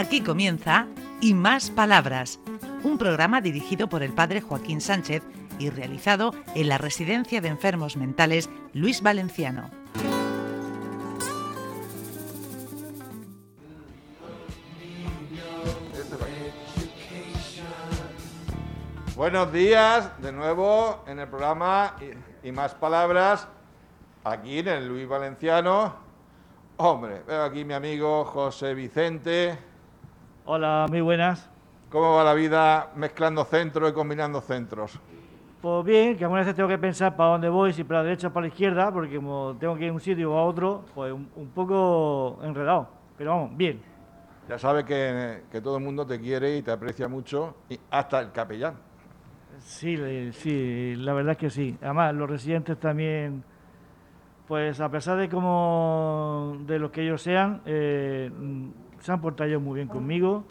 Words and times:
Aquí 0.00 0.22
comienza 0.22 0.86
Y 1.20 1.34
Más 1.34 1.70
Palabras, 1.70 2.40
un 2.84 2.96
programa 2.96 3.42
dirigido 3.42 3.86
por 3.86 4.02
el 4.02 4.14
padre 4.14 4.40
Joaquín 4.40 4.80
Sánchez 4.80 5.22
y 5.58 5.68
realizado 5.68 6.32
en 6.54 6.70
la 6.70 6.78
Residencia 6.78 7.42
de 7.42 7.48
Enfermos 7.48 7.98
Mentales 7.98 8.48
Luis 8.72 9.02
Valenciano. 9.02 9.68
Buenos 19.14 19.52
días, 19.52 20.18
de 20.22 20.32
nuevo 20.32 21.04
en 21.08 21.18
el 21.18 21.28
programa 21.28 21.96
y, 22.42 22.50
más 22.52 22.74
palabras, 22.74 23.48
aquí 24.24 24.60
en 24.60 24.68
el 24.68 24.88
Luis 24.88 25.06
Valenciano. 25.06 25.94
Hombre, 26.78 27.22
veo 27.26 27.44
aquí 27.44 27.66
mi 27.66 27.74
amigo 27.74 28.24
José 28.24 28.72
Vicente. 28.72 29.69
Hola, 30.52 30.86
muy 30.90 31.00
buenas. 31.00 31.48
¿Cómo 31.90 32.16
va 32.16 32.24
la 32.24 32.34
vida 32.34 32.90
mezclando 32.96 33.44
centros 33.44 33.88
y 33.88 33.94
combinando 33.94 34.40
centros? 34.40 34.98
Pues 35.62 35.84
bien, 35.84 36.16
que 36.16 36.24
algunas 36.24 36.44
veces 36.44 36.56
tengo 36.56 36.68
que 36.68 36.76
pensar 36.76 37.14
para 37.14 37.30
dónde 37.30 37.48
voy, 37.48 37.72
si 37.72 37.84
para 37.84 38.00
la 38.00 38.06
derecha 38.06 38.26
o 38.26 38.32
para 38.32 38.46
la 38.46 38.48
izquierda, 38.48 38.90
porque 38.90 39.14
como 39.14 39.54
tengo 39.60 39.76
que 39.76 39.84
ir 39.84 39.90
a 39.90 39.92
un 39.92 40.00
sitio 40.00 40.32
o 40.32 40.36
a 40.36 40.42
otro, 40.42 40.82
pues 40.92 41.12
un, 41.12 41.30
un 41.36 41.50
poco 41.50 42.40
enredado. 42.42 42.88
Pero 43.16 43.30
vamos, 43.30 43.56
bien. 43.56 43.80
Ya 44.48 44.58
sabes 44.58 44.84
que, 44.86 45.44
que 45.52 45.60
todo 45.60 45.76
el 45.76 45.84
mundo 45.84 46.04
te 46.04 46.18
quiere 46.18 46.56
y 46.56 46.62
te 46.62 46.72
aprecia 46.72 47.06
mucho, 47.06 47.54
y 47.68 47.78
hasta 47.88 48.18
el 48.18 48.32
capellán. 48.32 48.74
Sí, 49.60 49.96
sí, 50.32 50.96
la 50.96 51.12
verdad 51.12 51.30
es 51.34 51.38
que 51.38 51.50
sí. 51.50 51.78
Además, 51.80 52.12
los 52.12 52.28
residentes 52.28 52.76
también, 52.80 53.44
pues 54.48 54.80
a 54.80 54.88
pesar 54.88 55.16
de 55.16 55.28
como 55.28 56.56
de 56.66 56.80
los 56.80 56.90
que 56.90 57.02
ellos 57.02 57.22
sean, 57.22 57.62
eh, 57.66 58.32
se 59.00 59.12
han 59.12 59.20
portado 59.20 59.48
ellos 59.48 59.62
muy 59.62 59.76
bien 59.76 59.88
conmigo. 59.88 60.44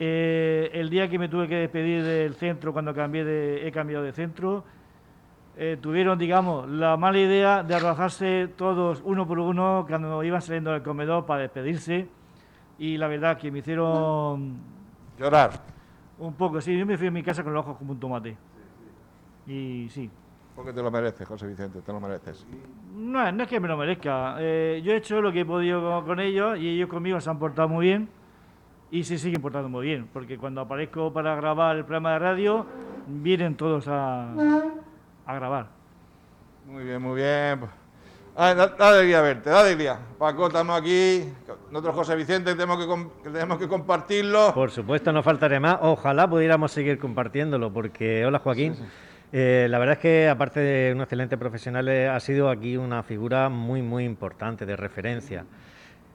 Eh, 0.00 0.70
el 0.74 0.90
día 0.90 1.08
que 1.08 1.18
me 1.18 1.28
tuve 1.28 1.48
que 1.48 1.56
despedir 1.56 2.04
del 2.04 2.34
centro, 2.34 2.72
cuando 2.72 2.94
cambié 2.94 3.24
de, 3.24 3.66
he 3.66 3.72
cambiado 3.72 4.04
de 4.04 4.12
centro, 4.12 4.64
eh, 5.56 5.76
tuvieron, 5.80 6.18
digamos, 6.18 6.68
la 6.68 6.96
mala 6.96 7.18
idea 7.18 7.64
de 7.64 7.74
arrojarse 7.74 8.48
todos 8.56 9.02
uno 9.04 9.26
por 9.26 9.40
uno 9.40 9.84
cuando 9.88 10.22
iban 10.22 10.40
saliendo 10.40 10.70
del 10.70 10.82
comedor 10.82 11.26
para 11.26 11.42
despedirse. 11.42 12.08
Y 12.78 12.96
la 12.96 13.08
verdad 13.08 13.36
que 13.36 13.50
me 13.50 13.58
hicieron 13.58 14.58
Llorar. 15.18 15.50
un 16.18 16.34
poco, 16.34 16.60
sí, 16.60 16.78
yo 16.78 16.86
me 16.86 16.96
fui 16.96 17.08
a 17.08 17.10
mi 17.10 17.24
casa 17.24 17.42
con 17.42 17.52
los 17.52 17.64
ojos 17.64 17.76
como 17.78 17.92
un 17.92 17.98
tomate. 17.98 18.36
Y 19.48 19.88
sí. 19.90 20.08
Porque 20.58 20.72
te 20.72 20.82
lo 20.82 20.90
mereces, 20.90 21.24
José 21.24 21.46
Vicente, 21.46 21.80
te 21.82 21.92
lo 21.92 22.00
mereces. 22.00 22.44
No, 22.96 23.24
es- 23.24 23.32
no 23.32 23.44
es 23.44 23.48
que 23.48 23.60
me 23.60 23.68
lo 23.68 23.76
merezca. 23.76 24.34
Eh, 24.40 24.82
yo 24.84 24.90
he 24.92 24.96
hecho 24.96 25.20
lo 25.22 25.30
que 25.30 25.42
he 25.42 25.44
podido 25.46 25.80
con, 25.80 26.04
con 26.04 26.18
ellos 26.18 26.58
y 26.58 26.68
ellos 26.70 26.88
conmigo 26.88 27.20
se 27.20 27.30
han 27.30 27.38
portado 27.38 27.68
muy 27.68 27.86
bien 27.86 28.08
y 28.90 29.04
se 29.04 29.18
siguen 29.18 29.40
portando 29.40 29.68
muy 29.68 29.86
bien. 29.86 30.08
Porque 30.12 30.36
cuando 30.36 30.60
aparezco 30.62 31.12
para 31.12 31.36
grabar 31.36 31.76
el 31.76 31.84
programa 31.84 32.14
de 32.14 32.18
radio, 32.18 32.66
vienen 33.06 33.54
todos 33.54 33.86
a, 33.86 34.32
a 35.26 35.34
grabar. 35.36 35.68
Muy 36.66 36.82
bien, 36.82 37.00
muy 37.02 37.14
bien. 37.14 37.60
Ay, 38.34 38.56
da, 38.56 38.66
da 38.66 38.88
alegría 38.88 39.20
verte, 39.20 39.50
da 39.50 39.60
alegría. 39.60 39.96
Paco, 40.18 40.48
estamos 40.48 40.76
aquí. 40.80 41.22
Nosotros, 41.70 41.94
José 41.94 42.16
Vicente, 42.16 42.54
tenemos 42.56 42.84
que 42.84 43.30
tenemos 43.30 43.58
que 43.58 43.68
compartirlo. 43.68 44.52
Por 44.54 44.72
supuesto, 44.72 45.12
no 45.12 45.22
faltaré 45.22 45.60
más. 45.60 45.78
Ojalá 45.82 46.28
pudiéramos 46.28 46.72
seguir 46.72 46.98
compartiéndolo, 46.98 47.72
porque, 47.72 48.24
hola 48.26 48.38
Joaquín, 48.40 48.74
Eh, 49.32 49.66
la 49.68 49.78
verdad 49.78 49.94
es 49.94 49.98
que 50.00 50.28
aparte 50.28 50.60
de 50.60 50.92
un 50.94 51.00
excelente 51.02 51.36
profesional, 51.36 51.86
eh, 51.88 52.08
ha 52.08 52.18
sido 52.20 52.48
aquí 52.48 52.76
una 52.76 53.02
figura 53.02 53.48
muy, 53.48 53.82
muy 53.82 54.04
importante, 54.04 54.64
de 54.64 54.74
referencia. 54.76 55.44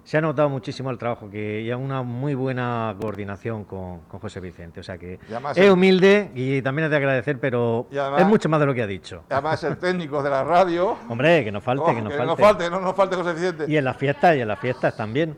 Se 0.03 0.17
ha 0.17 0.21
notado 0.21 0.49
muchísimo 0.49 0.89
el 0.91 0.97
trabajo 0.97 1.29
que, 1.29 1.61
y 1.61 1.71
una 1.71 2.01
muy 2.01 2.33
buena 2.35 2.93
coordinación 2.99 3.63
con, 3.63 4.01
con 4.01 4.19
José 4.19 4.41
Vicente. 4.41 4.81
O 4.81 4.83
sea 4.83 4.97
que 4.97 5.17
además 5.29 5.57
es 5.57 5.69
humilde 5.69 6.29
y 6.35 6.61
también 6.61 6.85
es 6.85 6.91
de 6.91 6.97
agradecer, 6.97 7.39
pero 7.39 7.87
además- 7.91 8.21
es 8.21 8.27
mucho 8.27 8.49
más 8.49 8.59
de 8.59 8.65
lo 8.65 8.73
que 8.73 8.81
ha 8.81 8.87
dicho. 8.87 9.23
Además, 9.29 9.63
el 9.63 9.77
técnico 9.77 10.21
de 10.21 10.29
la 10.29 10.43
radio. 10.43 10.97
Hombre, 11.07 11.45
que 11.45 11.51
no 11.53 11.61
falte, 11.61 11.83
Oh, 11.87 11.95
que 11.95 12.01
no 12.01 12.09
que 12.09 12.17
falte. 12.17 12.31
no 12.31 12.35
falte, 12.35 12.69
no 12.69 12.79
nos 12.81 12.95
falte 12.95 13.15
José 13.15 13.33
Vicente. 13.33 13.65
Y 13.69 13.77
en 13.77 13.85
las 13.85 13.95
fiestas, 13.95 14.35
y 14.35 14.41
en 14.41 14.47
las 14.49 14.59
fiestas 14.59 14.97
también. 14.97 15.37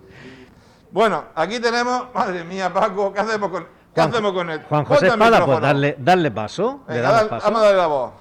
Bueno, 0.91 1.25
aquí 1.35 1.59
tenemos, 1.59 2.07
madre 2.15 2.43
mía, 2.43 2.71
Paco, 2.73 3.11
¿qué 3.13 3.19
hacemos 3.19 3.49
con, 3.51 3.67
qué 3.95 4.01
Juan- 4.01 4.09
hacemos 4.11 4.33
con 4.33 4.49
él? 4.51 4.61
Juan 4.69 4.85
José 4.85 5.07
Espada, 5.07 5.45
pues 5.45 5.61
darle, 5.61 5.95
darle 5.97 6.29
paso. 6.31 6.81
le 6.87 6.97
damos 6.99 7.15
dale- 7.17 7.29
paso. 7.29 7.45
vamos 7.47 7.61
a 7.61 7.63
darle 7.65 7.77
la 7.77 7.87
voz. 7.87 8.11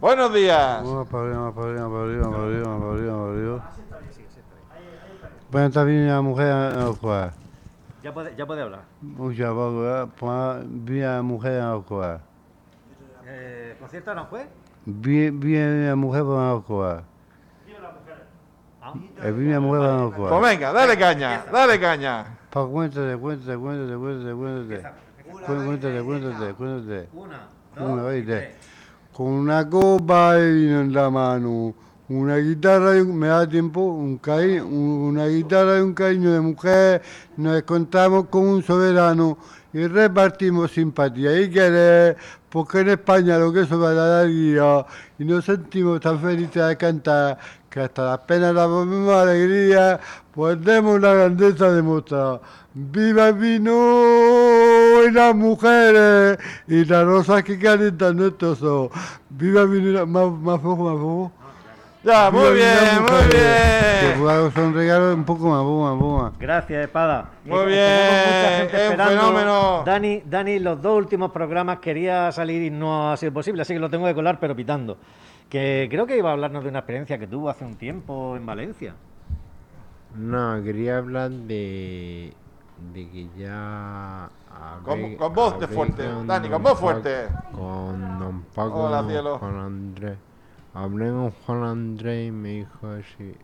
Buenos 0.00 0.32
días. 0.32 0.82
Vamos 0.84 1.08
para 1.08 1.24
arriba, 1.24 1.52
para 1.52 1.66
arriba, 1.68 1.88
para 1.90 2.02
arriba, 2.04 2.30
para 2.30 2.44
arriba, 2.44 2.64
para 2.78 2.92
arriba, 2.92 3.12
para 3.16 3.32
arriba. 3.32 3.70
Bueno, 5.50 5.66
está 5.68 5.84
bien 5.84 6.08
la 6.08 6.20
mujer 6.20 6.52
a 6.52 6.86
jugar. 7.00 7.32
Ya 8.02 8.14
puede, 8.14 8.36
ya 8.36 8.46
puede 8.46 8.62
hablar. 8.62 8.80
Mucha 9.00 9.48
poco, 9.48 10.08
pues 10.16 10.56
bien 10.84 11.06
la 11.06 11.22
mujer 11.22 11.60
a 11.60 11.80
jugar. 11.80 12.20
Eh, 13.24 13.76
¿Por 13.80 13.88
cierto, 13.88 14.14
no 14.14 14.26
fue? 14.26 14.46
Bien, 14.84 15.40
bien 15.40 15.88
la 15.88 15.96
mujer 15.96 16.22
para 16.24 16.60
jugar. 16.60 17.02
Es 19.24 19.36
bien 19.36 19.52
la 19.52 19.60
mujer 19.60 19.80
para 19.80 20.02
Pues 20.10 20.16
jugar. 20.30 20.42
venga, 20.42 20.72
dale 20.72 20.96
caña, 20.98 21.44
dale 21.50 21.80
caña. 21.80 22.26
Pa, 22.56 22.64
cuéntate, 22.66 23.18
cuéntate, 23.18 23.58
cuéntate, 23.58 23.96
cuéntate, 23.98 24.34
cuéntate. 24.34 24.82
Cué- 25.30 25.44
Cuéntate, 25.66 26.02
cuéntate, 26.02 26.54
cuéntate. 26.54 27.08
Una, 27.12 27.48
Una, 27.86 28.04
oíste. 28.04 28.54
Con 29.12 29.26
una 29.26 29.68
copa 29.68 30.32
de 30.36 30.52
vino 30.54 30.80
en 30.80 30.90
la 30.94 31.10
mano, 31.10 31.74
una 32.08 32.36
guitarra 32.38 32.96
y 32.96 33.00
un- 33.02 33.14
me 33.18 33.26
da 33.28 33.46
tiempo, 33.46 33.82
un 33.82 34.16
cari- 34.18 34.58
un- 34.58 34.72
una 35.12 35.26
guitarra 35.26 35.76
y 35.76 35.82
un 35.82 35.92
cariño 35.92 36.32
de 36.32 36.40
mujer, 36.40 37.02
nos 37.36 37.58
encontramos 37.58 38.28
con 38.28 38.48
un 38.48 38.62
soberano 38.62 39.36
y 39.74 39.86
repartimos 39.86 40.70
simpatía 40.70 41.38
y 41.38 41.50
querer, 41.50 42.16
porque 42.48 42.80
en 42.80 42.88
España 42.88 43.38
lo 43.38 43.52
que 43.52 43.60
eso 43.64 43.78
va 43.78 43.90
a 43.90 43.92
dar 43.92 44.20
alegría 44.24 44.86
y 45.18 45.26
nos 45.26 45.44
sentimos 45.44 46.00
tan 46.00 46.18
felices 46.20 46.66
de 46.68 46.76
cantar 46.78 47.36
que 47.76 47.82
hasta 47.82 48.04
las 48.06 48.18
penas 48.20 48.54
la 48.54 48.64
volvemos 48.64 49.14
alegría, 49.14 50.00
pues 50.32 50.58
demos 50.64 50.98
la 50.98 51.12
grandeza 51.12 51.70
de. 51.70 52.40
¡Viva 52.72 53.28
el 53.28 53.34
vino 53.34 55.02
y 55.06 55.10
las 55.10 55.34
mujeres 55.34 56.38
y 56.66 56.86
las 56.86 57.04
rosas 57.04 57.42
que 57.42 57.58
calientan 57.58 58.16
nuestros 58.16 58.62
ojos! 58.62 58.98
¡Viva 59.28 59.60
el 59.60 59.68
vino. 59.68 60.06
Más, 60.06 60.32
más 60.32 60.58
flojo, 60.62 60.84
más 60.84 60.94
flojo. 60.94 61.32
Ya, 62.02 62.30
muy 62.30 62.44
¡Viva 62.44 62.48
el 62.48 62.54
vino 62.54 62.70
y 62.70 62.82
las 62.82 62.92
bien, 62.94 63.02
muy! 63.02 63.28
Que 63.28 64.06
bien. 64.06 64.20
pueda 64.20 64.50
ser 64.50 64.62
un 64.62 64.74
regalo 64.74 65.14
un 65.14 65.24
poco 65.24 65.46
más, 65.50 65.62
boom, 65.62 65.84
más, 65.90 65.98
boom, 66.00 66.22
más. 66.22 66.32
Gracias, 66.38 66.82
Espada. 66.82 67.30
Muy 67.44 67.66
bien, 67.66 67.76
tenemos 67.76 68.26
mucha 68.26 68.56
gente 68.56 68.76
es 68.76 68.86
un 68.86 68.92
esperando. 68.92 69.20
fenómeno. 69.20 69.82
Dani, 69.84 70.22
Dani, 70.24 70.58
los 70.60 70.80
dos 70.80 70.96
últimos 70.96 71.30
programas 71.30 71.80
quería 71.80 72.32
salir 72.32 72.62
y 72.62 72.70
no 72.70 73.12
ha 73.12 73.18
sido 73.18 73.34
posible, 73.34 73.60
así 73.60 73.74
que 73.74 73.80
lo 73.80 73.90
tengo 73.90 74.06
que 74.06 74.14
colar, 74.14 74.40
pero 74.40 74.56
pitando. 74.56 74.96
Que 75.48 75.86
creo 75.90 76.06
que 76.06 76.16
iba 76.18 76.30
a 76.30 76.32
hablarnos 76.32 76.64
de 76.64 76.70
una 76.70 76.80
experiencia 76.80 77.18
que 77.18 77.26
tuvo 77.26 77.48
hace 77.48 77.64
un 77.64 77.74
tiempo 77.76 78.36
en 78.36 78.44
Valencia. 78.46 78.94
No, 80.16 80.62
quería 80.62 80.98
hablar 80.98 81.30
de, 81.30 82.32
de 82.92 83.08
que 83.10 83.28
ya... 83.38 84.28
Con- 84.84 84.98
hablé- 85.00 85.16
con 85.16 85.34
voz 85.34 85.60
de 85.60 85.68
fuerte, 85.68 86.04
con 86.10 86.26
Dani, 86.26 86.48
con 86.48 86.62
voz 86.62 86.72
Paco- 86.72 86.82
fuerte. 86.86 87.28
Con 87.52 88.18
don 88.18 88.42
Paco, 88.54 88.84
Hola, 88.84 89.02
don 89.02 89.10
cielo. 89.10 89.38
Juan 89.38 89.56
Andrés. 89.56 90.18
Hablé 90.74 91.08
con 91.10 91.30
Juan 91.30 91.62
Andrés 91.64 92.28
y 92.28 92.30
me 92.32 92.48
dijo 92.48 92.88
si... 93.16 93.34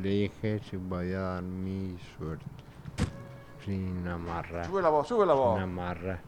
Le 0.00 0.08
dije 0.08 0.58
si 0.68 0.76
podía 0.78 1.20
dar 1.20 1.42
mi 1.42 1.96
suerte. 2.16 2.44
Sin 3.64 4.06
amarrar. 4.08 4.66
Sube 4.66 4.82
la 4.82 4.88
voz, 4.88 5.06
sube 5.06 5.24
la 5.26 5.34
voz. 5.34 5.54
Sin 5.54 5.62
amarrar. 5.64 6.20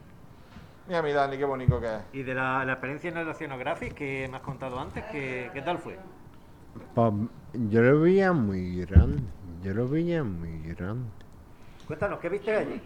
Mira 0.89 1.03
mi 1.03 1.13
Dani, 1.13 1.37
qué 1.37 1.45
bonito 1.45 1.81
que 1.81 1.87
es. 1.97 2.03
Y 2.13 2.23
de 2.23 2.35
la, 2.35 2.65
la 2.65 2.73
experiencia 2.73 3.11
en 3.11 3.17
el 3.19 3.29
Oceanographic 3.29 3.95
que 3.95 4.29
me 4.29 4.37
has 4.37 4.43
contado 4.43 4.79
antes, 4.79 5.05
¿qué, 5.05 5.51
qué 5.53 5.63
tal 5.63 5.79
fue? 5.79 5.99
Pa- 6.95 7.13
yo 7.53 7.83
lo 7.83 8.01
veía 8.01 8.33
muy 8.33 8.81
grande. 8.85 9.33
Yo 9.63 9.75
lo 9.75 9.89
veía 9.89 10.25
muy 10.25 10.63
grande. 10.75 11.11
Cuéntanos, 11.87 12.19
¿qué 12.21 12.29
viste 12.29 12.55
allí? 12.55 12.81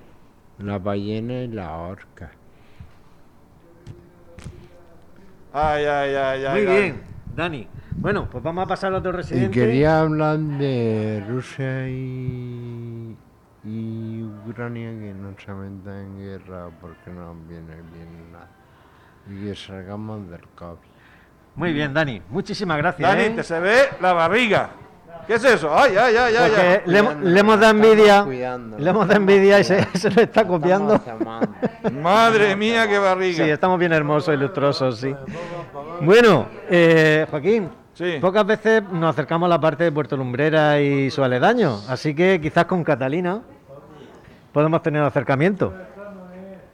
La 0.58 0.78
ballena 0.78 1.42
y 1.42 1.48
la 1.48 1.76
orca. 1.76 2.30
Ay, 5.52 5.84
ay, 5.84 6.14
ay, 6.14 6.44
ay. 6.44 6.62
Muy 6.62 6.64
Dani. 6.64 6.86
bien, 6.86 7.02
Dani. 7.34 7.68
Bueno, 8.00 8.28
pues 8.30 8.42
vamos 8.42 8.64
a 8.64 8.66
pasar 8.66 8.94
a 8.94 8.98
otro 8.98 9.12
Y 9.12 9.48
residente. 9.48 9.48
quería 9.48 10.00
hablar 10.00 10.38
de 10.40 11.22
Rusia 11.26 11.88
y, 11.88 12.79
y 13.64 14.22
Ucrania 14.48 14.90
que 14.90 15.12
no 15.14 15.34
se 15.38 15.52
metan 15.52 15.94
en 15.94 16.18
guerra 16.18 16.68
porque 16.80 17.10
no 17.10 17.34
viene 17.48 17.74
bien 17.92 18.32
nada. 18.32 18.48
Y 19.28 19.46
que 19.46 19.54
salgamos 19.54 20.28
del 20.30 20.40
COVID. 20.54 20.78
Muy 21.56 21.72
bien, 21.72 21.92
Dani. 21.92 22.22
Muchísimas 22.30 22.78
gracias. 22.78 23.08
Dani, 23.08 23.24
¿eh? 23.24 23.30
te 23.30 23.42
se 23.42 23.60
ve 23.60 23.88
la 24.00 24.12
barriga. 24.12 24.70
¿Qué 25.26 25.34
es 25.34 25.44
eso? 25.44 25.76
Ay, 25.76 25.94
ay, 25.96 26.16
ay, 26.16 26.34
ay, 26.36 26.52
ay. 26.56 26.80
le, 26.86 27.02
le 27.22 27.40
hemos 27.40 27.60
dado 27.60 27.72
envidia. 27.72 28.24
cuidando. 28.24 28.78
Le 28.78 28.90
hemos 28.90 29.06
dado 29.06 29.20
envidia 29.20 29.60
y 29.60 29.64
se, 29.64 29.84
se 29.98 30.10
lo 30.10 30.22
está 30.22 30.46
copiando. 30.46 31.00
Madre 31.92 32.56
mía, 32.56 32.88
qué 32.88 32.98
barriga. 32.98 33.44
Sí, 33.44 33.50
estamos 33.50 33.78
bien 33.78 33.92
hermosos 33.92 34.34
y 34.34 34.38
lustrosos, 34.38 34.98
sí. 34.98 35.14
Bueno, 36.00 36.46
eh, 36.68 37.26
Joaquín, 37.30 37.68
Sí. 38.00 38.16
Pocas 38.18 38.46
veces 38.46 38.82
nos 38.82 39.10
acercamos 39.10 39.46
a 39.46 39.50
la 39.50 39.60
parte 39.60 39.84
de 39.84 39.92
Puerto 39.92 40.16
Lumbrera 40.16 40.80
y 40.80 41.10
su 41.10 41.22
aledaño, 41.22 41.80
así 41.86 42.14
que 42.14 42.40
quizás 42.40 42.64
con 42.64 42.82
Catalina 42.82 43.42
podemos 44.54 44.82
tener 44.82 45.02
acercamiento. 45.02 45.74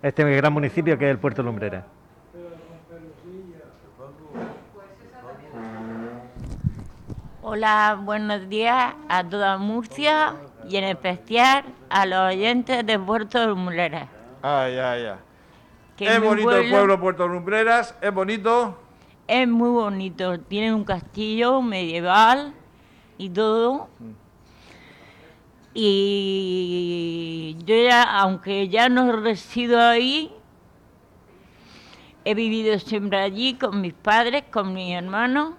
Este 0.02 0.22
gran 0.36 0.52
municipio 0.52 0.96
que 0.96 1.06
es 1.06 1.10
el 1.10 1.18
Puerto 1.18 1.42
Lumbrera. 1.42 1.84
Hola, 7.42 7.98
buenos 8.00 8.48
días 8.48 8.94
a 9.08 9.24
toda 9.24 9.58
Murcia 9.58 10.36
y 10.68 10.76
en 10.76 10.84
especial 10.84 11.64
a 11.90 12.06
los 12.06 12.34
oyentes 12.34 12.86
de 12.86 13.00
Puerto 13.00 13.44
Lumbreras. 13.48 14.06
Ay, 14.42 14.78
ay, 14.78 15.06
ay. 15.06 15.18
que 15.96 16.06
Es 16.06 16.22
bonito 16.22 16.56
el 16.56 16.70
pueblo 16.70 17.00
Puerto 17.00 17.26
Lumbreras, 17.26 17.96
es 18.00 18.14
bonito. 18.14 18.85
Es 19.28 19.48
muy 19.48 19.70
bonito, 19.70 20.38
tiene 20.38 20.72
un 20.72 20.84
castillo 20.84 21.60
medieval 21.60 22.54
y 23.18 23.28
todo. 23.28 23.88
Y 25.74 27.56
yo 27.64 27.74
ya, 27.74 28.02
aunque 28.02 28.68
ya 28.68 28.88
no 28.88 29.10
resido 29.12 29.80
ahí, 29.80 30.32
he 32.24 32.34
vivido 32.34 32.78
siempre 32.78 33.18
allí 33.18 33.54
con 33.54 33.80
mis 33.80 33.94
padres, 33.94 34.44
con 34.50 34.72
mis 34.72 34.94
hermanos. 34.94 35.54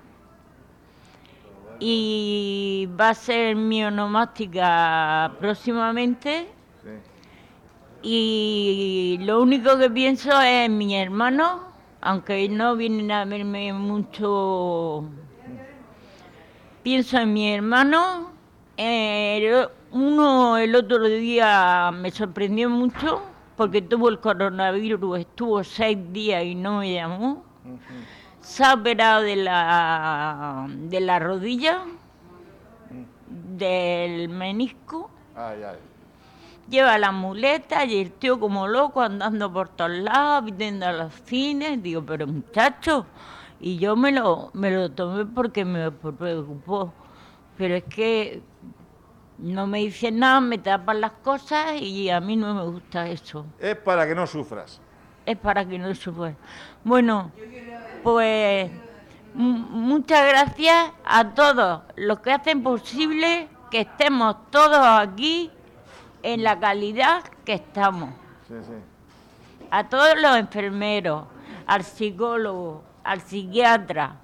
Y 1.80 2.88
va 3.00 3.10
a 3.10 3.16
ser 3.16 3.56
mi 3.58 3.84
onomástica 3.84 5.34
próximamente. 5.40 6.48
Y 8.02 9.20
lo 9.22 9.42
único 9.42 9.78
que 9.78 9.90
pienso 9.90 10.30
es 10.42 10.66
en 10.66 10.78
mi 10.78 10.96
hermano, 10.96 11.67
aunque 12.02 12.48
no 12.50 12.76
vienen 12.76 13.12
a 13.12 13.26
verme 13.26 13.74
mucho. 13.74 15.06
Pienso 16.84 17.18
en 17.18 17.34
mi 17.34 17.54
hermano. 17.54 18.32
Eh, 18.78 19.68
uno 19.92 20.58
el 20.58 20.76
otro 20.76 21.04
día 21.06 21.92
me 21.94 22.12
sorprendió 22.12 22.70
mucho 22.70 23.22
porque 23.56 23.82
tuvo 23.82 24.10
el 24.10 24.20
coronavirus, 24.20 25.20
estuvo 25.20 25.64
seis 25.64 25.98
días 26.12 26.44
y 26.44 26.56
no 26.56 26.80
me 26.80 26.94
llamó. 26.94 27.44
Se 28.40 28.64
ha 28.64 28.76
operado 28.76 29.24
de 29.24 29.36
la, 29.36 30.68
de 30.70 31.00
la 31.02 31.20
rodilla, 31.20 31.84
del 33.30 34.30
menisco 34.30 35.10
Ay, 35.36 35.62
ay. 35.64 35.78
Lleva 36.70 36.98
la 36.98 37.12
muleta 37.12 37.86
y 37.86 38.00
el 38.02 38.12
tío 38.12 38.40
como 38.40 38.68
loco 38.68 39.02
andando 39.02 39.52
por 39.52 39.70
todos 39.70 39.92
lados, 39.92 40.46
viendo 40.56 40.86
a 40.86 40.92
los 40.92 41.14
cines. 41.26 41.82
Digo, 41.82 42.04
pero 42.06 42.28
muchacho, 42.28 43.06
y 43.60 43.78
yo 43.78 43.96
me 43.96 44.12
lo, 44.12 44.50
me 44.54 44.72
lo 44.72 44.90
tomé 44.92 45.26
porque 45.26 45.66
me 45.66 45.92
preocupó. 45.92 46.94
Pero 47.58 47.76
es 47.76 47.84
que 47.86 48.42
no 49.40 49.68
me 49.68 49.80
dicen 49.80 50.20
nada, 50.20 50.40
me 50.42 50.58
tapan 50.58 51.02
las 51.02 51.12
cosas 51.12 51.80
y 51.82 52.10
a 52.10 52.20
mí 52.20 52.36
no 52.36 52.54
me 52.54 52.64
gusta 52.64 53.08
eso. 53.08 53.46
Es 53.60 53.76
para 53.76 54.08
que 54.08 54.16
no 54.16 54.28
sufras. 54.28 54.80
Es 55.26 55.38
para 55.38 55.66
que 55.66 55.78
no 55.80 55.94
sufra. 55.96 56.36
Bueno, 56.84 57.32
pues 58.04 58.72
mu- 59.34 59.58
muchas 59.58 60.28
gracias 60.28 60.92
a 61.04 61.30
todos 61.34 61.82
los 61.96 62.20
que 62.20 62.32
hacen 62.32 62.64
posible 62.64 63.48
que 63.70 63.82
estemos 63.82 64.50
todos 64.52 64.78
aquí 64.82 65.52
en 66.24 66.44
la 66.44 66.60
calidad 66.60 67.24
que 67.46 67.54
estamos. 67.54 68.10
Sí, 68.48 68.56
sí. 68.62 68.74
A 69.72 69.88
todos 69.90 70.20
los 70.22 70.38
enfermeros, 70.38 71.26
al 71.66 71.84
psicólogo, 71.84 72.84
al 73.04 73.22
psiquiatra 73.22 74.16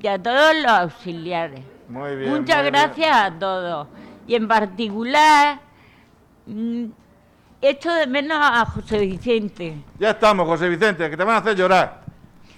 y 0.00 0.06
a 0.06 0.22
todos 0.22 0.54
los 0.56 0.70
auxiliares. 0.70 1.64
Muy 1.88 2.16
bien. 2.16 2.30
Muchas 2.30 2.62
muy 2.62 2.70
bien. 2.70 2.72
gracias 2.74 3.16
a 3.16 3.30
todos. 3.38 3.88
Y 4.26 4.34
en 4.34 4.48
particular, 4.48 5.60
mm, 6.46 6.84
echo 7.62 7.92
de 7.92 8.06
menos 8.06 8.38
a 8.40 8.64
José 8.66 8.98
Vicente. 8.98 9.76
Ya 9.98 10.10
estamos, 10.10 10.46
José 10.46 10.68
Vicente, 10.68 11.08
que 11.08 11.16
te 11.16 11.24
van 11.24 11.36
a 11.36 11.38
hacer 11.38 11.56
llorar. 11.56 12.02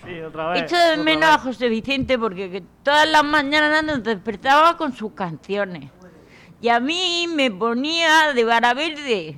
Sí, 0.05 0.21
otra 0.21 0.49
vez. 0.51 0.63
Echo 0.63 0.77
de 0.77 0.93
otra 0.93 1.05
menos 1.05 1.31
vez. 1.31 1.39
a 1.39 1.39
José 1.39 1.69
Vicente 1.69 2.19
porque 2.19 2.51
que 2.51 2.63
todas 2.83 3.09
las 3.09 3.25
mañanas 3.25 3.85
nos 3.85 4.03
despertaba 4.03 4.77
con 4.77 4.93
sus 4.93 5.13
canciones. 5.13 5.91
Y 6.61 6.69
a 6.69 6.81
mí 6.81 7.27
me 7.33 7.51
ponía 7.51 8.33
de 8.35 8.45
vara 8.45 8.75
verde. 8.75 9.37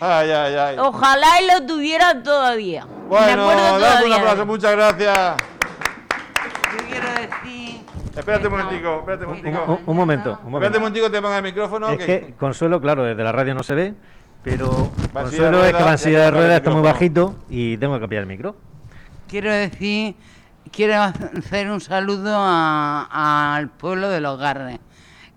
Ay, 0.00 0.30
ay, 0.30 0.54
ay. 0.54 0.76
Ojalá 0.78 1.26
y 1.42 1.46
lo 1.60 1.66
tuviera 1.66 2.22
todavía. 2.22 2.86
Bueno, 3.08 3.46
dale 3.78 4.06
un 4.06 4.12
aplauso, 4.12 4.46
muchas 4.46 4.72
gracias. 4.72 5.36
Yo 6.78 6.86
quiero 6.88 7.08
decir... 7.08 7.80
Espérate 8.16 8.46
un 8.46 8.52
momentico, 8.58 8.98
espérate 9.00 9.24
un 9.26 9.30
Un, 9.32 9.36
momentico. 9.42 9.64
un- 9.72 9.80
un 9.86 9.96
momento, 9.96 10.28
un 10.30 10.34
Espérate 10.34 10.46
un 10.46 10.52
momento. 10.52 10.80
momentico, 10.80 11.10
te 11.10 11.22
ponga 11.22 11.36
el 11.38 11.42
micrófono. 11.42 11.88
Es 11.90 12.04
que 12.04 12.34
Consuelo, 12.38 12.80
claro, 12.80 13.04
desde 13.04 13.22
la 13.22 13.32
radio 13.32 13.54
no 13.54 13.62
se 13.62 13.74
ve, 13.74 13.94
pero 14.42 14.90
Consuelo 15.12 15.64
es 15.64 15.74
que 15.74 15.82
va 15.82 15.92
en 15.92 15.98
silla 15.98 16.20
de 16.24 16.30
ruedas, 16.30 16.56
está 16.56 16.70
muy 16.70 16.82
bajito 16.82 17.36
y 17.50 17.76
tengo 17.76 17.94
que 17.94 18.00
cambiar 18.00 18.22
el 18.22 18.28
micro. 18.28 18.56
Quiero 19.28 19.52
decir, 19.52 20.14
quiero 20.72 21.02
hacer 21.02 21.70
un 21.70 21.80
saludo 21.80 22.34
a- 22.38 23.54
al 23.56 23.68
pueblo 23.68 24.08
de 24.08 24.20
Los 24.20 24.38
Gardes, 24.38 24.78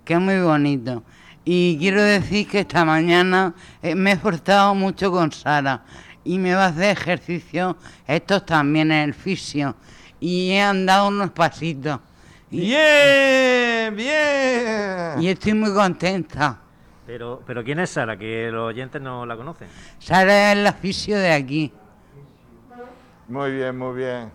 que 0.09 0.15
es 0.15 0.19
muy 0.19 0.39
bonito. 0.41 1.03
Y 1.45 1.77
quiero 1.77 2.01
decir 2.01 2.47
que 2.47 2.61
esta 2.61 2.83
mañana 2.83 3.53
eh, 3.79 3.93
me 3.93 4.09
he 4.09 4.13
esforzado 4.13 4.73
mucho 4.73 5.11
con 5.11 5.31
Sara 5.31 5.83
y 6.23 6.39
me 6.39 6.55
va 6.55 6.65
a 6.65 6.67
hacer 6.69 6.97
ejercicio, 6.97 7.77
estos 8.07 8.43
también 8.43 8.91
en 8.91 9.09
el 9.09 9.13
fisio, 9.13 9.75
y 10.19 10.49
he 10.49 10.61
andado 10.61 11.09
unos 11.09 11.29
pasitos. 11.29 11.99
Y, 12.49 12.61
Bien, 12.61 13.95
bien. 13.95 15.21
y 15.21 15.27
estoy 15.27 15.53
muy 15.53 15.71
contenta. 15.75 16.57
Pero, 17.05 17.43
pero 17.45 17.63
¿quién 17.63 17.79
es 17.79 17.91
Sara? 17.91 18.17
Que 18.17 18.49
los 18.51 18.69
oyentes 18.69 18.99
no 18.99 19.27
la 19.27 19.37
conocen. 19.37 19.67
Sara 19.99 20.53
es 20.53 20.57
la 20.57 20.73
fisio 20.73 21.19
de 21.19 21.31
aquí. 21.31 21.71
Muy 23.27 23.51
bien, 23.51 23.77
muy 23.77 23.95
bien. 23.95 24.31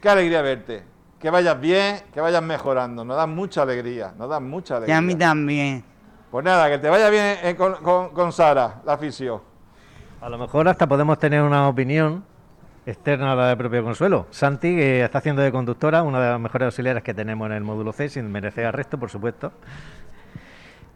Qué 0.00 0.08
alegría 0.08 0.42
verte. 0.42 0.91
Que 1.22 1.30
vayas 1.30 1.58
bien, 1.60 2.00
que 2.12 2.20
vayas 2.20 2.42
mejorando. 2.42 3.04
Nos 3.04 3.16
da 3.16 3.26
mucha 3.26 3.62
alegría, 3.62 4.12
nos 4.18 4.28
da 4.28 4.40
mucha 4.40 4.74
Y 4.74 4.76
alegría. 4.78 4.98
a 4.98 5.00
mí 5.00 5.14
también. 5.14 5.84
Pues 6.30 6.44
nada, 6.44 6.68
que 6.68 6.78
te 6.78 6.88
vaya 6.90 7.08
bien 7.10 7.36
eh, 7.42 7.54
con, 7.56 7.74
con- 7.76 8.08
con 8.10 8.32
Sara, 8.32 8.80
la 8.84 8.98
fisio. 8.98 9.42
A 10.20 10.28
lo 10.28 10.36
mejor 10.38 10.66
hasta 10.68 10.86
podemos 10.86 11.18
tener 11.18 11.40
una 11.42 11.68
opinión 11.68 12.24
externa 12.84 13.32
a 13.32 13.36
la 13.36 13.46
de 13.48 13.56
propio 13.56 13.84
Consuelo. 13.84 14.26
Santi, 14.30 14.74
que 14.74 15.04
está 15.04 15.18
haciendo 15.18 15.42
de 15.42 15.52
conductora, 15.52 16.02
una 16.02 16.20
de 16.20 16.30
las 16.30 16.40
mejores 16.40 16.66
auxiliares 16.66 17.02
que 17.04 17.14
tenemos 17.14 17.46
en 17.46 17.52
el 17.52 17.62
módulo 17.62 17.92
C, 17.92 18.08
sin 18.08 18.30
merecer 18.30 18.66
arresto, 18.66 18.98
por 18.98 19.08
supuesto. 19.10 19.52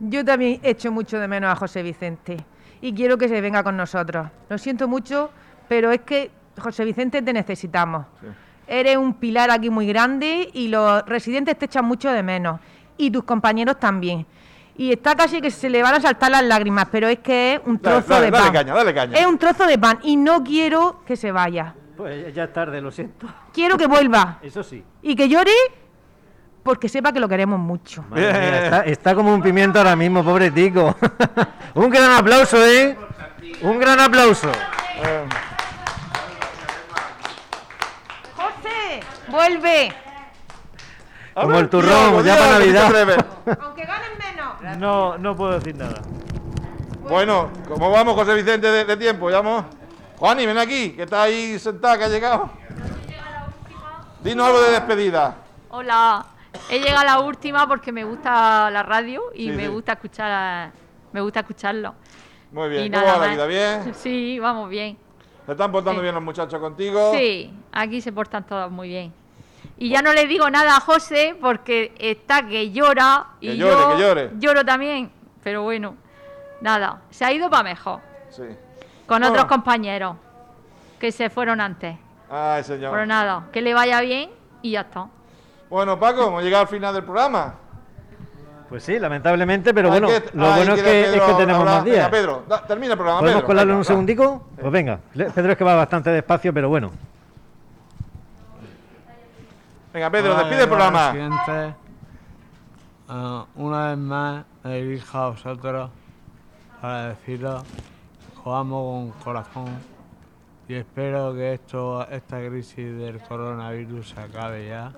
Yo 0.00 0.24
también 0.24 0.60
echo 0.62 0.90
mucho 0.90 1.18
de 1.20 1.28
menos 1.28 1.50
a 1.52 1.56
José 1.56 1.82
Vicente 1.82 2.36
y 2.80 2.92
quiero 2.92 3.16
que 3.16 3.28
se 3.28 3.40
venga 3.40 3.62
con 3.62 3.76
nosotros. 3.76 4.28
Lo 4.48 4.58
siento 4.58 4.88
mucho, 4.88 5.30
pero 5.68 5.90
es 5.92 6.00
que 6.00 6.30
José 6.60 6.84
Vicente 6.84 7.22
te 7.22 7.32
necesitamos. 7.32 8.06
Eres 8.68 8.96
un 8.96 9.14
pilar 9.14 9.50
aquí 9.50 9.70
muy 9.70 9.86
grande 9.86 10.50
y 10.52 10.68
los 10.68 11.04
residentes 11.06 11.56
te 11.58 11.66
echan 11.66 11.84
mucho 11.84 12.10
de 12.10 12.22
menos 12.22 12.60
y 12.98 13.10
tus 13.10 13.24
compañeros 13.24 13.78
también. 13.78 14.26
Y 14.78 14.92
está 14.92 15.14
casi 15.14 15.40
que 15.40 15.50
se 15.50 15.70
le 15.70 15.82
van 15.82 15.94
a 15.94 16.00
saltar 16.00 16.30
las 16.30 16.42
lágrimas, 16.44 16.86
pero 16.90 17.08
es 17.08 17.20
que 17.20 17.54
es 17.54 17.60
un 17.64 17.80
Dale, 17.80 17.96
trozo 18.02 18.14
dale, 18.14 18.26
de 18.26 18.30
dale 18.32 18.44
pan. 18.44 18.52
caña, 18.52 18.74
dale 18.74 18.94
caña. 18.94 19.18
Es 19.18 19.26
un 19.26 19.38
trozo 19.38 19.66
de 19.66 19.78
pan 19.78 19.98
y 20.02 20.16
no 20.16 20.42
quiero 20.44 21.02
que 21.06 21.16
se 21.16 21.32
vaya. 21.32 21.74
Pues 21.96 22.34
ya 22.34 22.44
es 22.44 22.52
tarde, 22.52 22.80
lo 22.82 22.90
siento. 22.90 23.26
Quiero 23.54 23.78
que 23.78 23.86
vuelva 23.86 24.38
Eso 24.42 24.62
sí. 24.62 24.84
y 25.02 25.14
que 25.16 25.28
llore 25.28 25.52
porque 26.62 26.88
sepa 26.88 27.12
que 27.12 27.20
lo 27.20 27.28
queremos 27.28 27.58
mucho. 27.60 28.04
Madre 28.10 28.32
mía, 28.32 28.64
está, 28.64 28.80
está 28.82 29.14
como 29.14 29.32
un 29.32 29.40
pimiento 29.40 29.78
ahora 29.78 29.94
mismo, 29.96 30.24
pobre 30.24 30.50
tico. 30.50 30.94
un 31.74 31.88
gran 31.88 32.10
aplauso, 32.12 32.62
¿eh? 32.66 32.98
Un 33.62 33.78
gran 33.78 34.00
aplauso. 34.00 34.50
Vuelve. 39.36 39.92
Como 41.34 41.58
el 41.58 41.68
turrón, 41.68 42.24
ya 42.24 42.36
para 42.36 42.52
Navidad. 42.58 43.26
Aunque 43.60 43.84
ganen 43.84 44.10
menos. 44.18 44.78
No, 44.78 45.18
no 45.18 45.36
puedo 45.36 45.52
decir 45.58 45.76
nada. 45.76 46.00
Bueno, 47.02 47.50
¿cómo 47.68 47.90
vamos, 47.90 48.14
José 48.14 48.34
Vicente, 48.34 48.66
de, 48.70 48.84
de 48.84 48.96
tiempo? 48.96 49.30
¿Ya 49.30 49.40
vamos? 49.42 49.66
Juani, 50.18 50.46
ven 50.46 50.56
aquí, 50.58 50.90
que 50.92 51.02
está 51.02 51.22
ahí 51.24 51.58
sentada, 51.58 51.98
que 51.98 52.04
ha 52.04 52.08
llegado. 52.08 52.50
Dinos 54.24 54.46
algo 54.46 54.60
de 54.62 54.70
despedida. 54.72 55.36
Hola, 55.68 56.24
he 56.70 56.78
llegado 56.80 57.00
a 57.00 57.04
la 57.04 57.20
última 57.20 57.68
porque 57.68 57.92
me 57.92 58.02
gusta 58.04 58.70
la 58.70 58.82
radio 58.82 59.22
y 59.34 59.50
Sí, 59.50 59.52
me 59.52 59.64
sí. 59.64 59.68
gusta 59.68 59.92
escuchar, 59.92 60.72
me 61.12 61.20
gusta 61.20 61.40
escucharlo. 61.40 61.94
Muy 62.50 62.66
Y 62.66 62.70
bien, 62.70 62.92
¿cómo 62.92 63.04
nada 63.04 63.18
va 63.18 63.20
la 63.20 63.26
más. 63.26 63.36
vida? 63.36 63.46
¿Bien? 63.82 63.94
Sí, 64.02 64.38
vamos 64.40 64.68
bien. 64.70 64.96
¿Se 65.44 65.52
están 65.52 65.70
portando 65.70 66.00
Sí. 66.00 66.02
bien 66.04 66.14
los 66.14 66.24
muchachos 66.24 66.58
contigo? 66.58 67.12
Sí, 67.14 67.52
aquí 67.72 68.00
se 68.00 68.10
portan 68.10 68.44
todos 68.46 68.70
muy 68.72 68.88
bien. 68.88 69.12
Y 69.78 69.90
ya 69.90 70.00
no 70.02 70.12
le 70.14 70.26
digo 70.26 70.48
nada 70.50 70.76
a 70.76 70.80
José 70.80 71.36
porque 71.40 71.92
está 71.98 72.46
que 72.46 72.70
llora 72.70 73.26
y 73.40 73.48
Que 73.48 73.56
llore, 73.58 73.72
yo 73.82 73.90
que 73.96 74.02
llore. 74.02 74.30
lloro 74.38 74.64
también. 74.64 75.10
Pero 75.44 75.62
bueno, 75.62 75.96
nada, 76.60 77.02
se 77.10 77.24
ha 77.24 77.32
ido 77.32 77.50
para 77.50 77.62
mejor 77.62 78.00
Sí. 78.30 78.42
con 79.06 79.20
Bueno. 79.20 79.28
otros 79.28 79.44
compañeros 79.46 80.16
que 80.98 81.12
se 81.12 81.28
fueron 81.30 81.60
antes. 81.60 81.96
Ay, 82.30 82.64
señor. 82.64 82.90
Pero 82.92 83.06
nada, 83.06 83.44
que 83.52 83.60
le 83.60 83.74
vaya 83.74 84.00
bien 84.00 84.30
y 84.62 84.72
ya 84.72 84.80
está. 84.80 85.06
Bueno, 85.68 85.98
Paco, 86.00 86.28
hemos 86.28 86.42
llegado 86.42 86.62
al 86.62 86.68
final 86.68 86.94
del 86.94 87.04
programa. 87.04 87.54
Pues 88.68 88.82
sí, 88.82 88.98
lamentablemente, 88.98 89.72
pero 89.72 89.90
bueno, 89.90 90.08
que- 90.08 90.24
lo 90.32 90.46
ay, 90.46 90.56
bueno 90.56 90.74
es 90.74 90.82
que, 90.82 91.00
es 91.16 91.22
que 91.22 91.32
tenemos 91.34 91.64
más 91.64 91.84
días. 91.84 91.96
Venga, 91.98 92.10
Pedro, 92.10 92.44
da- 92.48 92.66
termina 92.66 92.92
el 92.94 92.98
programa. 92.98 93.20
¿Podemos 93.20 93.42
Pedro. 93.42 93.46
colarlo 93.46 93.72
en 93.72 93.76
un 93.76 93.82
va. 93.82 93.84
segundico? 93.84 94.48
Pues 94.60 94.72
venga, 94.72 94.98
Pedro 95.14 95.52
es 95.52 95.58
que 95.58 95.64
va 95.64 95.74
bastante 95.76 96.10
despacio, 96.10 96.52
pero 96.52 96.68
bueno. 96.68 96.90
Venga, 99.96 100.10
Pedro, 100.10 100.34
Hola, 100.34 100.42
despide 100.42 100.62
el 100.64 100.68
programa. 100.68 101.14
Ah, 103.08 103.46
una 103.54 103.88
vez 103.88 103.96
más 103.96 104.44
me 104.62 104.82
dirijo 104.82 105.16
a 105.16 105.30
vosotros 105.30 105.90
para 106.82 107.08
deciros 107.08 107.62
que 107.62 108.40
os 108.44 108.54
amo 108.54 109.10
con 109.14 109.22
corazón 109.24 109.68
y 110.68 110.74
espero 110.74 111.32
que 111.32 111.54
esto, 111.54 112.06
esta 112.10 112.46
crisis 112.46 112.94
del 112.98 113.22
coronavirus 113.22 114.10
se 114.10 114.20
acabe 114.20 114.68
ya. 114.68 114.92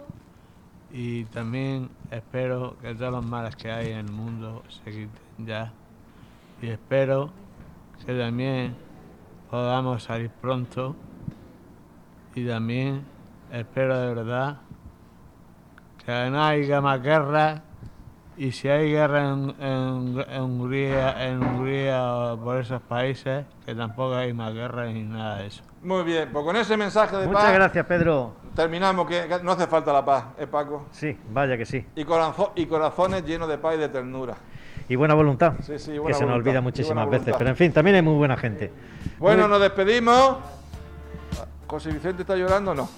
Y 0.91 1.27
también 1.27 1.91
espero 2.11 2.77
que 2.83 2.93
todos 2.97 3.13
los 3.13 3.25
males 3.25 3.55
que 3.55 3.71
hay 3.71 3.93
en 3.93 3.99
el 3.99 4.11
mundo 4.11 4.65
se 4.69 4.91
quiten 4.91 5.47
ya. 5.47 5.73
Y 6.61 6.71
espero 6.71 7.31
que 8.05 8.19
también 8.19 8.75
podamos 9.49 10.03
salir 10.03 10.31
pronto. 10.31 10.97
Y 12.35 12.45
también 12.49 13.05
espero 13.53 13.97
de 13.97 14.13
verdad 14.13 14.59
que 16.09 16.31
no 16.31 16.43
haya 16.43 16.81
más 16.81 17.03
guerra 17.03 17.61
y 18.39 18.51
si 18.53 18.67
hay 18.67 18.91
guerra 18.93 19.29
en, 19.31 19.55
en- 19.61 20.25
en 20.27 20.41
Hungría, 20.43 21.27
en 21.29 21.43
Hungría 21.43 22.03
o 22.33 22.39
por 22.43 22.57
esos 22.57 22.81
países, 22.81 23.45
que 23.67 23.75
tampoco 23.75 24.15
hay 24.15 24.33
más 24.33 24.55
guerra 24.55 24.87
ni 24.87 25.03
nada 25.03 25.37
de 25.41 25.49
eso. 25.49 25.63
Muy 25.83 26.05
bien, 26.05 26.31
pues 26.33 26.43
con 26.47 26.57
ese 26.57 26.79
mensaje 26.79 27.15
de 27.15 27.27
Muchas 27.27 27.45
paz 27.45 27.53
gracias, 27.53 27.85
Pedro. 27.85 28.33
terminamos, 28.57 29.07
que, 29.07 29.27
que 29.29 29.39
no 29.43 29.53
hace 29.53 29.67
falta 29.67 29.93
la 29.93 30.03
paz, 30.03 30.25
¿eh, 30.39 30.47
Paco? 30.47 30.87
Sí, 30.93 31.15
vaya 31.31 31.59
que 31.59 31.67
sí. 31.67 31.85
Y, 31.95 32.05
corazo- 32.07 32.53
y 32.55 32.65
corazones 32.65 33.23
llenos 33.27 33.47
de 33.47 33.59
paz 33.59 33.75
y 33.75 33.79
de 33.79 33.91
ternura. 33.91 34.35
Y 34.89 34.97
buena 34.97 35.13
voluntad, 35.13 35.53
Sí, 35.61 35.79
sí, 35.79 35.93
que 35.93 35.99
buena 35.99 36.17
se 36.17 36.25
nos 36.25 36.37
olvida 36.37 36.63
muchísimas 36.63 37.05
voluntad. 37.05 37.27
veces. 37.27 37.35
Pero 37.37 37.51
en 37.51 37.57
fin, 37.57 37.71
también 37.71 37.97
hay 37.97 38.03
muy 38.03 38.15
buena 38.15 38.39
gente. 38.39 38.73
Bueno, 39.19 39.43
Muy- 39.43 39.51
nos 39.51 39.61
despedimos. 39.61 40.37
¿José 41.67 41.93
Vicente 41.93 42.23
está 42.23 42.35
llorando 42.35 42.71
o 42.71 42.75
no? 42.75 42.89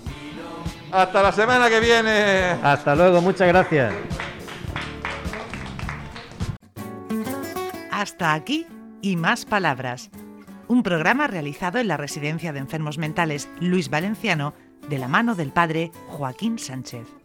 Hasta 0.92 1.22
la 1.22 1.32
semana 1.32 1.68
que 1.68 1.80
viene. 1.80 2.56
Hasta 2.62 2.94
luego, 2.94 3.20
muchas 3.20 3.48
gracias. 3.48 3.92
Hasta 7.90 8.34
aquí 8.34 8.66
y 9.02 9.16
más 9.16 9.44
palabras. 9.44 10.10
Un 10.68 10.82
programa 10.82 11.26
realizado 11.26 11.78
en 11.78 11.88
la 11.88 11.96
Residencia 11.96 12.52
de 12.52 12.60
Enfermos 12.60 12.98
Mentales 12.98 13.48
Luis 13.60 13.90
Valenciano 13.90 14.54
de 14.88 14.98
la 14.98 15.08
mano 15.08 15.34
del 15.34 15.52
padre 15.52 15.90
Joaquín 16.08 16.58
Sánchez. 16.58 17.19